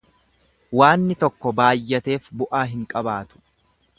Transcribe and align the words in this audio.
Waanni 0.79 1.17
tokko 1.25 1.51
baayyateef 1.59 2.31
bu'aa 2.41 2.65
hin 2.75 2.91
qabaatu. 2.95 3.45